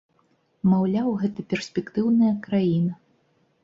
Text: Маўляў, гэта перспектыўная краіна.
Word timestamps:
Маўляў, 0.71 1.11
гэта 1.25 1.47
перспектыўная 1.53 2.33
краіна. 2.49 2.93